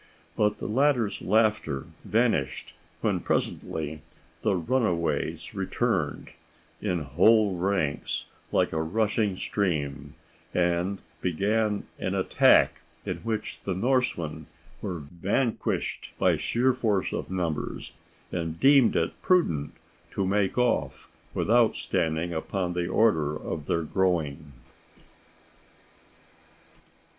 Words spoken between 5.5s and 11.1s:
returned "in whole ranks, like a rushing stream," and